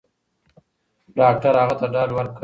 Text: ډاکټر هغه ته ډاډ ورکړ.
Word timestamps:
ډاکټر 1.17 1.53
هغه 1.61 1.75
ته 1.79 1.85
ډاډ 1.93 2.09
ورکړ. 2.13 2.39